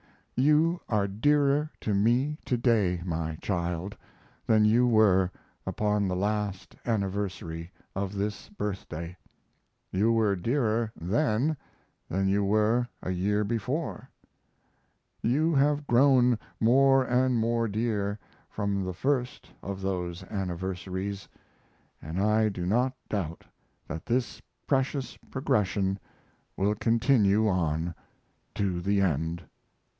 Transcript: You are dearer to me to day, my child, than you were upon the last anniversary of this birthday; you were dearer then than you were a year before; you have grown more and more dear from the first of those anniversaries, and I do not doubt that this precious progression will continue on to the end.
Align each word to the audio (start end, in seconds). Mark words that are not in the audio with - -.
You 0.35 0.81
are 0.89 1.07
dearer 1.07 1.69
to 1.81 1.93
me 1.93 2.39
to 2.45 2.57
day, 2.57 3.03
my 3.05 3.35
child, 3.35 3.95
than 4.47 4.65
you 4.65 4.87
were 4.87 5.29
upon 5.67 6.07
the 6.07 6.15
last 6.15 6.75
anniversary 6.83 7.71
of 7.95 8.15
this 8.15 8.49
birthday; 8.49 9.15
you 9.91 10.11
were 10.11 10.35
dearer 10.35 10.91
then 10.99 11.55
than 12.09 12.27
you 12.27 12.43
were 12.43 12.87
a 13.03 13.11
year 13.11 13.43
before; 13.43 14.09
you 15.21 15.53
have 15.53 15.85
grown 15.85 16.39
more 16.59 17.03
and 17.05 17.37
more 17.37 17.67
dear 17.67 18.17
from 18.49 18.83
the 18.83 18.95
first 18.95 19.51
of 19.61 19.81
those 19.83 20.23
anniversaries, 20.23 21.27
and 22.01 22.19
I 22.19 22.49
do 22.49 22.65
not 22.65 22.93
doubt 23.07 23.43
that 23.87 24.07
this 24.07 24.41
precious 24.65 25.15
progression 25.29 25.99
will 26.57 26.73
continue 26.73 27.47
on 27.47 27.93
to 28.55 28.81
the 28.81 28.99
end. 29.01 29.43